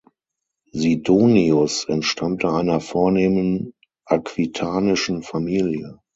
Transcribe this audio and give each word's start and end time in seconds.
Sidonius 0.73 1.85
entstammte 1.87 2.51
einer 2.51 2.79
vornehmen 2.79 3.75
aquitanischen 4.05 5.21
Familie. 5.21 5.99